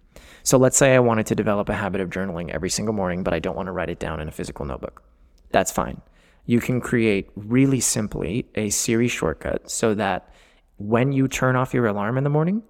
[0.43, 3.35] So let's say I wanted to develop a habit of journaling every single morning, but
[3.35, 5.03] I don't want to write it down in a physical notebook.
[5.51, 6.01] That's fine.
[6.47, 10.33] You can create really simply a Siri shortcut so that
[10.79, 12.63] when you turn off your alarm in the morning,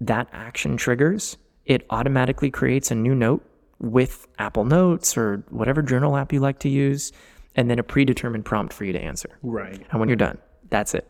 [0.00, 3.46] that action triggers, it automatically creates a new note
[3.78, 7.12] with Apple Notes or whatever journal app you like to use,
[7.54, 9.38] and then a predetermined prompt for you to answer.
[9.42, 9.80] Right.
[9.90, 10.38] And when you're done,
[10.72, 11.08] that's it.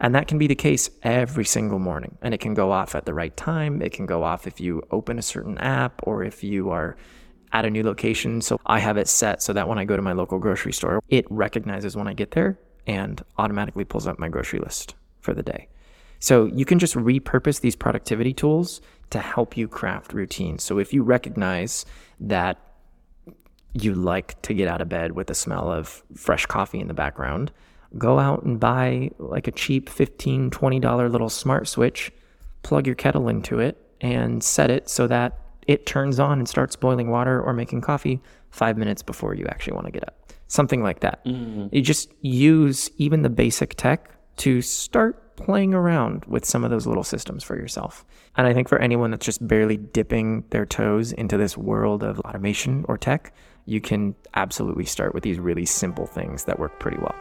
[0.00, 2.16] And that can be the case every single morning.
[2.22, 3.82] And it can go off at the right time.
[3.82, 6.96] It can go off if you open a certain app or if you are
[7.52, 8.40] at a new location.
[8.40, 11.02] So I have it set so that when I go to my local grocery store,
[11.08, 15.42] it recognizes when I get there and automatically pulls up my grocery list for the
[15.42, 15.68] day.
[16.18, 20.64] So you can just repurpose these productivity tools to help you craft routines.
[20.64, 21.84] So if you recognize
[22.18, 22.58] that
[23.72, 26.94] you like to get out of bed with the smell of fresh coffee in the
[26.94, 27.52] background,
[27.98, 32.10] go out and buy like a cheap $15, $20 little smart switch,
[32.62, 36.76] plug your kettle into it, and set it so that it turns on and starts
[36.76, 40.32] boiling water or making coffee five minutes before you actually want to get up.
[40.48, 41.24] Something like that.
[41.24, 41.68] Mm-hmm.
[41.74, 46.86] You just use even the basic tech to start playing around with some of those
[46.86, 48.04] little systems for yourself.
[48.36, 52.20] And I think for anyone that's just barely dipping their toes into this world of
[52.20, 53.34] automation or tech,
[53.66, 57.14] you can absolutely start with these really simple things that work pretty well.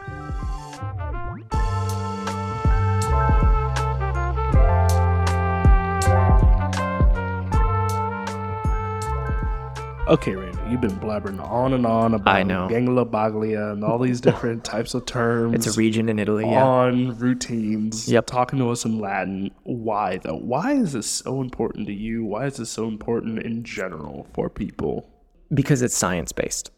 [10.08, 12.67] Okay, Randy, you've been blabbering on and on about I know.
[12.67, 15.54] ganglia baglia and all these different types of terms.
[15.54, 16.43] It's a region in Italy.
[16.43, 16.65] Yeah.
[16.65, 18.10] on routines.
[18.12, 18.25] Yep.
[18.25, 19.51] Talking to us in Latin.
[19.63, 20.36] Why though?
[20.38, 22.25] Why is this so important to you?
[22.25, 25.11] Why is this so important in general for people?
[25.53, 26.71] Because it's science based.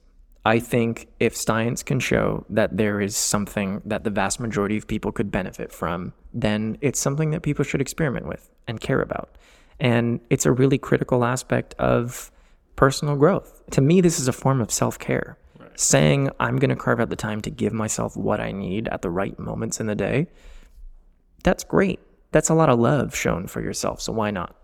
[0.46, 4.88] I think if science can show that there is something that the vast majority of
[4.88, 9.38] people could benefit from, then it's something that people should experiment with and care about.
[9.80, 12.30] And it's a really critical aspect of
[12.76, 13.62] personal growth.
[13.72, 15.38] To me, this is a form of self care.
[15.76, 19.02] Saying I'm going to carve out the time to give myself what I need at
[19.02, 20.28] the right moments in the day,
[21.44, 22.00] that's great.
[22.32, 24.02] That's a lot of love shown for yourself.
[24.02, 24.56] So why not?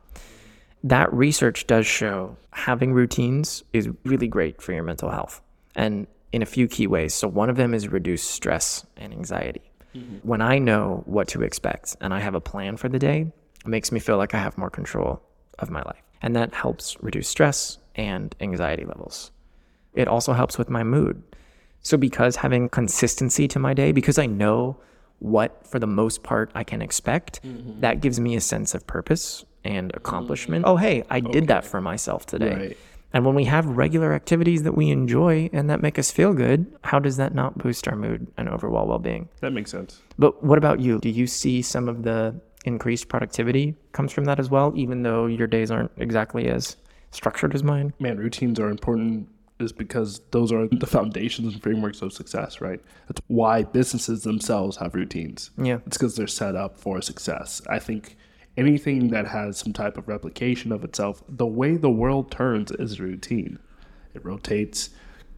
[0.83, 5.41] That research does show having routines is really great for your mental health
[5.75, 7.13] and in a few key ways.
[7.13, 9.71] So, one of them is reduce stress and anxiety.
[9.95, 10.17] Mm-hmm.
[10.27, 13.31] When I know what to expect and I have a plan for the day,
[13.65, 15.21] it makes me feel like I have more control
[15.57, 16.03] of my life.
[16.21, 19.31] And that helps reduce stress and anxiety levels.
[19.93, 21.23] It also helps with my mood.
[21.81, 24.77] So, because having consistency to my day, because I know
[25.19, 27.81] what, for the most part, I can expect, mm-hmm.
[27.81, 30.65] that gives me a sense of purpose and accomplishment.
[30.65, 32.55] Oh, hey, I did that for myself today.
[32.55, 32.77] Right.
[33.11, 36.71] And when we have regular activities that we enjoy and that make us feel good,
[36.83, 39.29] how does that not boost our mood and overall well being?
[39.41, 40.01] That makes sense.
[40.19, 40.99] But what about you?
[40.99, 45.25] Do you see some of the increased productivity comes from that as well, even though
[45.25, 46.77] your days aren't exactly as
[47.11, 47.93] structured as mine?
[47.99, 49.27] Man, routines are important
[49.59, 52.79] is because those are the foundations and frameworks of success, right?
[53.07, 55.51] That's why businesses themselves have routines.
[55.57, 55.79] Yeah.
[55.85, 57.61] It's because they're set up for success.
[57.67, 58.15] I think
[58.59, 62.99] anything that has some type of replication of itself, the way the world turns is
[62.99, 63.57] routine.
[64.13, 64.89] It rotates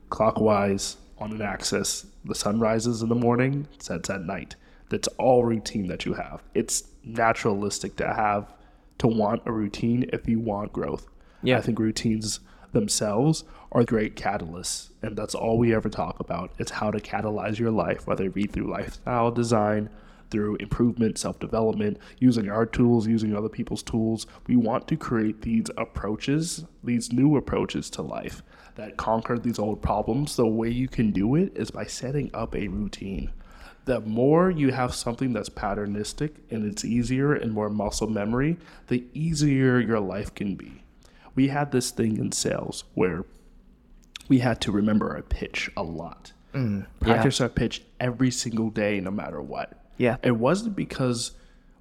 [0.09, 2.07] clockwise on an axis.
[2.25, 4.55] The sun rises in the morning, sets at night.
[4.89, 6.41] That's all routine that you have.
[6.55, 8.51] It's naturalistic to have
[8.97, 11.07] to want a routine if you want growth.
[11.43, 11.59] Yeah.
[11.59, 12.39] I think routines
[12.71, 16.51] themselves are great catalysts, and that's all we ever talk about.
[16.57, 19.89] It's how to catalyze your life, whether it be through lifestyle design,
[20.31, 24.25] through improvement, self development, using our tools, using other people's tools.
[24.47, 28.41] We want to create these approaches, these new approaches to life
[28.75, 30.35] that conquer these old problems.
[30.35, 33.31] The way you can do it is by setting up a routine.
[33.85, 39.05] The more you have something that's patternistic and it's easier and more muscle memory, the
[39.13, 40.83] easier your life can be.
[41.33, 43.25] We had this thing in sales where
[44.29, 46.31] we had to remember our pitch a lot.
[46.53, 49.80] Mm, Practice our pitch every single day, no matter what.
[50.01, 50.17] Yeah.
[50.23, 51.33] It wasn't because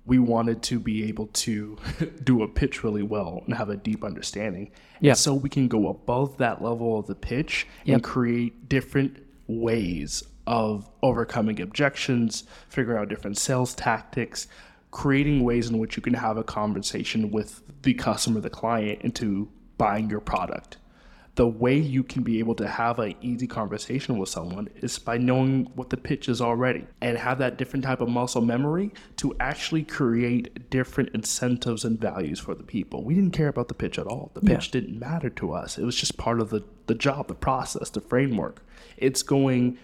[0.04, 1.78] we wanted to be able to
[2.24, 4.70] do a pitch really well and have a deep understanding.
[5.00, 5.14] Yeah.
[5.14, 7.94] So we can go above that level of the pitch Yep.
[7.94, 9.16] and create different
[9.46, 14.48] ways of overcoming objections, figuring out different sales tactics,
[14.90, 19.48] creating ways in which you can have a conversation with the customer, the client, into
[19.78, 20.76] buying your product.
[21.40, 25.16] The way you can be able to have an easy conversation with someone is by
[25.16, 29.34] knowing what the pitch is already and have that different type of muscle memory to
[29.40, 33.02] actually create different incentives and values for the people.
[33.02, 34.30] We didn't care about the pitch at all.
[34.34, 34.80] The pitch yeah.
[34.82, 35.78] didn't matter to us.
[35.78, 38.62] It was just part of the, the job, the process, the framework.
[38.98, 39.78] It's going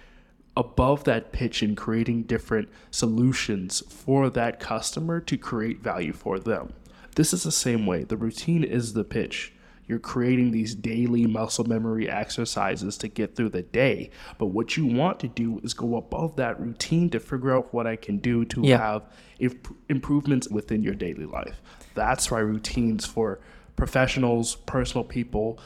[0.58, 6.74] above that pitch and creating different solutions for that customer to create value for them.
[7.14, 8.04] This is the same way.
[8.04, 9.54] The routine is the pitch.
[9.88, 14.10] You're creating these daily muscle memory exercises to get through the day.
[14.38, 17.86] But what you want to do is go above that routine to figure out what
[17.86, 18.78] I can do to yeah.
[18.78, 19.02] have
[19.38, 21.60] imp- improvements within your daily life.
[21.94, 23.40] That's why routines for
[23.76, 25.60] professionals, personal people,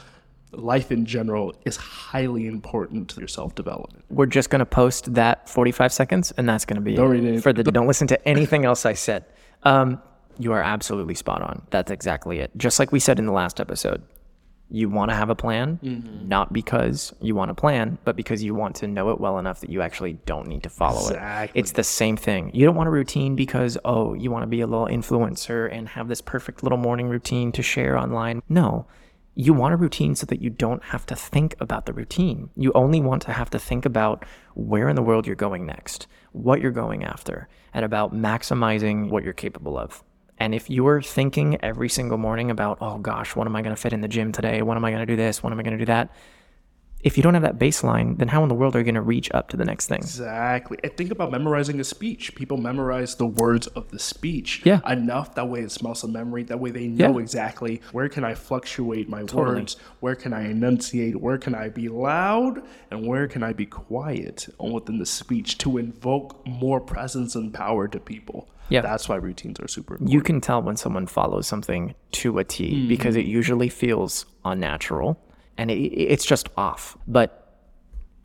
[0.51, 4.03] life in general is highly important to your self development.
[4.09, 7.53] We're just going to post that 45 seconds, and that's going to be don't for
[7.53, 7.63] the.
[7.63, 9.25] Don't listen to anything else I said.
[9.63, 10.01] Um,
[10.41, 11.65] you are absolutely spot on.
[11.69, 12.51] That's exactly it.
[12.57, 14.03] Just like we said in the last episode,
[14.71, 16.29] you want to have a plan, mm-hmm.
[16.29, 19.59] not because you want a plan, but because you want to know it well enough
[19.59, 21.59] that you actually don't need to follow exactly.
[21.59, 21.61] it.
[21.61, 22.51] It's the same thing.
[22.53, 25.89] You don't want a routine because, oh, you want to be a little influencer and
[25.89, 28.41] have this perfect little morning routine to share online.
[28.47, 28.87] No,
[29.35, 32.49] you want a routine so that you don't have to think about the routine.
[32.55, 34.25] You only want to have to think about
[34.55, 39.23] where in the world you're going next, what you're going after, and about maximizing what
[39.23, 40.03] you're capable of.
[40.41, 43.79] And if you're thinking every single morning about, oh gosh, what am I going to
[43.79, 44.63] fit in the gym today?
[44.63, 45.43] When am I going to do this?
[45.43, 46.11] When am I going to do that?
[47.03, 49.01] If you don't have that baseline, then how in the world are you going to
[49.01, 49.99] reach up to the next thing?
[49.99, 50.77] Exactly.
[50.83, 52.35] And think about memorizing a speech.
[52.35, 54.79] People memorize the words of the speech yeah.
[54.89, 55.35] enough.
[55.35, 56.43] That way it's muscle memory.
[56.43, 57.23] That way they know yeah.
[57.23, 59.55] exactly where can I fluctuate my totally.
[59.55, 59.77] words?
[59.99, 61.19] Where can I enunciate?
[61.19, 62.63] Where can I be loud?
[62.91, 67.87] And where can I be quiet within the speech to invoke more presence and power
[67.87, 68.47] to people?
[68.69, 68.81] Yeah.
[68.81, 70.11] That's why routines are super important.
[70.11, 72.87] You can tell when someone follows something to a T mm-hmm.
[72.87, 75.19] because it usually feels unnatural
[75.57, 76.97] and it, it's just off.
[77.07, 77.41] But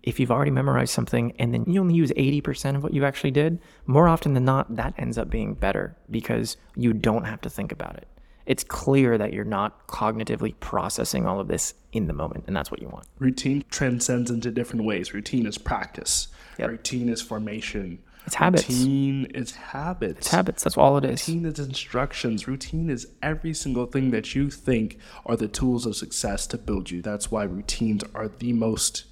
[0.03, 3.33] if you've already memorized something and then you only use 80% of what you actually
[3.33, 7.51] did, more often than not, that ends up being better because you don't have to
[7.51, 8.07] think about it.
[8.47, 12.71] It's clear that you're not cognitively processing all of this in the moment, and that's
[12.71, 13.07] what you want.
[13.19, 15.13] Routine transcends into different ways.
[15.13, 16.71] Routine is practice, yep.
[16.71, 18.69] routine is formation, it's habits.
[18.69, 20.19] Routine is habits.
[20.19, 20.65] It's habits.
[20.65, 21.29] That's all it is.
[21.29, 22.49] Routine is instructions.
[22.49, 26.91] Routine is every single thing that you think are the tools of success to build
[26.91, 27.03] you.
[27.03, 29.05] That's why routines are the most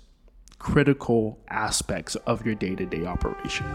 [0.58, 3.66] critical aspects of your day to day operation.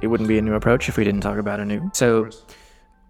[0.00, 1.90] It wouldn't be a new approach if we didn't talk about a new.
[1.94, 2.30] So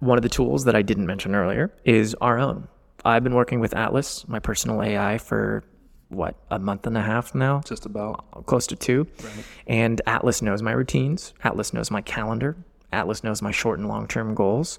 [0.00, 2.68] one of the tools that I didn't mention earlier is our own.
[3.04, 5.64] I've been working with Atlas, my personal AI, for
[6.08, 7.60] what, a month and a half now?
[7.64, 8.24] Just about.
[8.32, 9.06] Uh, close to two.
[9.22, 9.44] Right.
[9.66, 12.56] And Atlas knows my routines, Atlas knows my calendar,
[12.92, 14.78] Atlas knows my short and long term goals.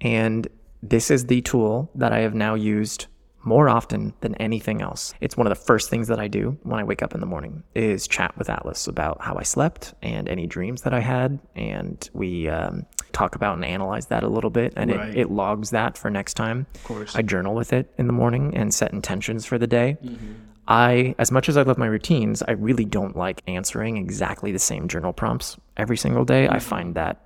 [0.00, 0.46] And
[0.82, 3.06] this is the tool that I have now used
[3.48, 5.14] more often than anything else.
[5.20, 7.26] It's one of the first things that I do when I wake up in the
[7.26, 11.38] morning is chat with Atlas about how I slept and any dreams that I had,
[11.56, 15.08] and we um, talk about and analyze that a little bit, and right.
[15.08, 16.66] it, it, logs that for next time.
[16.74, 19.96] Of course, I journal with it in the morning and set intentions for the day.
[20.04, 20.32] Mm-hmm.
[20.68, 24.58] I, as much as I love my routines, I really don't like answering exactly the
[24.58, 26.44] same journal prompts every single day.
[26.44, 26.54] Mm-hmm.
[26.54, 27.24] I find that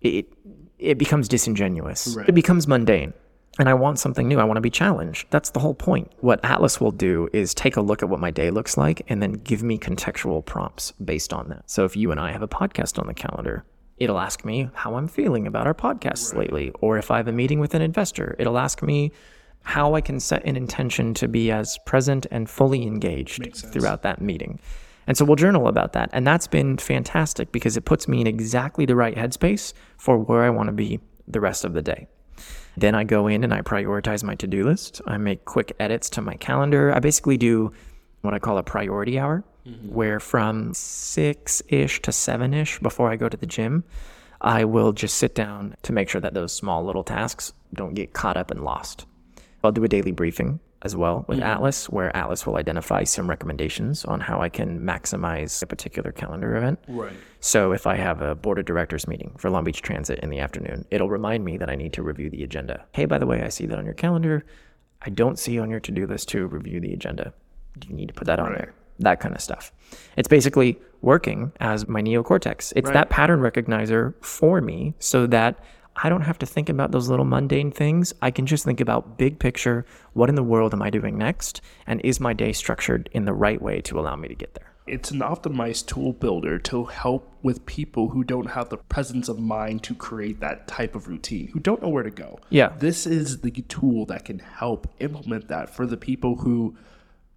[0.00, 0.26] it
[0.80, 2.16] it becomes disingenuous.
[2.16, 2.28] Right.
[2.28, 3.14] It becomes mundane
[3.58, 4.40] and I want something new.
[4.40, 5.26] I want to be challenged.
[5.30, 6.10] That's the whole point.
[6.20, 9.22] What Atlas will do is take a look at what my day looks like and
[9.22, 11.70] then give me contextual prompts based on that.
[11.70, 13.64] So if you and I have a podcast on the calendar,
[13.98, 16.44] it'll ask me how I'm feeling about our podcasts right.
[16.44, 16.72] lately.
[16.80, 19.12] Or if I have a meeting with an investor, it'll ask me
[19.64, 24.20] how I can set an intention to be as present and fully engaged throughout that
[24.20, 24.58] meeting.
[25.06, 26.10] And so we'll journal about that.
[26.12, 30.42] And that's been fantastic because it puts me in exactly the right headspace for where
[30.42, 32.08] I want to be the rest of the day.
[32.76, 35.00] Then I go in and I prioritize my to do list.
[35.06, 36.92] I make quick edits to my calendar.
[36.94, 37.72] I basically do
[38.22, 39.88] what I call a priority hour, mm-hmm.
[39.88, 43.84] where from six ish to seven ish before I go to the gym,
[44.40, 48.12] I will just sit down to make sure that those small little tasks don't get
[48.12, 49.06] caught up and lost.
[49.62, 51.46] I'll do a daily briefing as well with mm-hmm.
[51.46, 56.56] Atlas, where Atlas will identify some recommendations on how I can maximize a particular calendar
[56.56, 56.78] event.
[56.88, 57.12] Right.
[57.40, 60.38] So if I have a board of directors meeting for Long Beach Transit in the
[60.38, 62.84] afternoon, it'll remind me that I need to review the agenda.
[62.92, 64.44] Hey, by the way, I see that on your calendar.
[65.02, 67.32] I don't see on your to do list to review the agenda.
[67.78, 68.58] Do you need to put that on right.
[68.58, 68.74] there?
[68.98, 69.72] That kind of stuff.
[70.16, 72.72] It's basically working as my neocortex.
[72.76, 72.94] It's right.
[72.94, 75.58] that pattern recognizer for me so that
[75.96, 78.12] I don't have to think about those little mundane things.
[78.22, 79.84] I can just think about big picture
[80.14, 81.60] what in the world am I doing next?
[81.86, 84.72] And is my day structured in the right way to allow me to get there?
[84.86, 89.38] It's an optimized tool builder to help with people who don't have the presence of
[89.38, 92.40] mind to create that type of routine, who don't know where to go.
[92.50, 92.72] Yeah.
[92.78, 96.76] This is the tool that can help implement that for the people who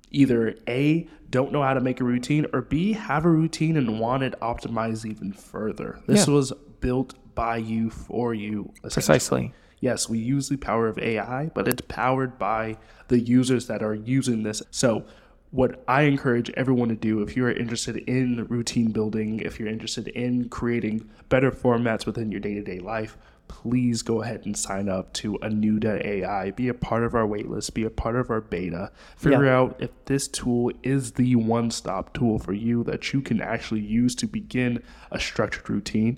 [0.10, 3.99] either A, don't know how to make a routine, or B, have a routine and
[3.99, 5.99] want it optimized even further.
[6.08, 6.34] This Yeah.
[6.34, 8.72] was built by you for you.
[8.82, 9.54] Precisely.
[9.82, 12.78] Yes, we use the power of AI, but it's powered by
[13.10, 14.64] the users that are using this.
[14.72, 15.06] So,
[15.52, 20.08] what I encourage everyone to do if you're interested in routine building, if you're interested
[20.10, 23.18] in creating better formats within your day to day life,
[23.48, 26.52] please go ahead and sign up to aneu.ai.
[26.52, 28.92] Be a part of our waitlist, be a part of our beta.
[29.18, 29.58] Figure Yeah.
[29.60, 33.82] out if this tool is the one stop tool for you that you can actually
[33.82, 34.82] use to begin
[35.12, 36.18] a structured routine.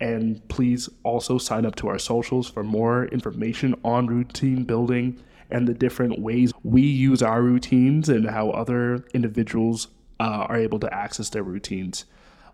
[0.00, 5.66] And please also sign up to our socials for more information on routine building and
[5.66, 9.88] the different ways we use our routines and how other individuals
[10.20, 12.04] uh, are able to access their routines.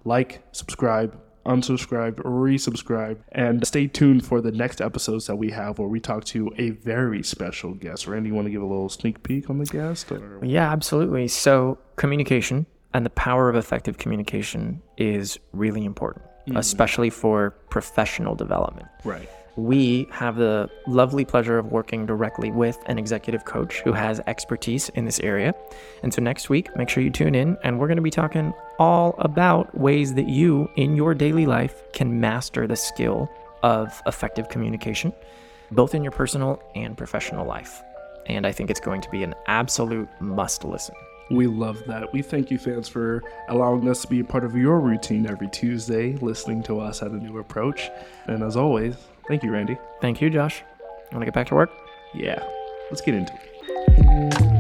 [0.05, 5.88] Like, subscribe, unsubscribe, resubscribe, and stay tuned for the next episodes that we have where
[5.88, 8.07] we talk to a very special guest.
[8.07, 10.11] Randy, you want to give a little sneak peek on the guest?
[10.12, 10.40] Or?
[10.43, 11.28] Yeah, absolutely.
[11.28, 16.59] So, communication and the power of effective communication is really important, Mm.
[16.59, 18.88] especially for professional development.
[19.05, 19.28] Right.
[19.55, 24.88] We have the lovely pleasure of working directly with an executive coach who has expertise
[24.90, 25.55] in this area.
[26.03, 28.53] And so next week, make sure you tune in, and we're going to be talking
[28.80, 33.30] all about ways that you, in your daily life, can master the skill
[33.62, 35.12] of effective communication,
[35.70, 37.82] both in your personal and professional life.
[38.26, 40.97] And I think it's going to be an absolute must listen.
[41.32, 42.12] We love that.
[42.12, 45.48] We thank you, fans, for allowing us to be a part of your routine every
[45.48, 47.90] Tuesday, listening to us at a new approach.
[48.26, 48.96] And as always,
[49.28, 49.78] thank you, Randy.
[50.02, 50.62] Thank you, Josh.
[51.10, 51.70] Want to get back to work?
[52.14, 52.46] Yeah,
[52.90, 54.51] let's get into it.